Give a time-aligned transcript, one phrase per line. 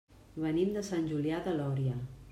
[0.45, 1.99] Venim de Sant Julià de Lòria.